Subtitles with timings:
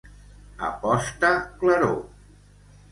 [0.69, 1.31] A posta
[1.61, 1.97] claror.